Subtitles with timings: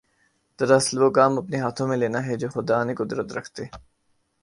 [0.59, 3.63] دراصل وہ کام اپنے ہاتھ میں لینا ہے جوخدا نے قدرت رکھتے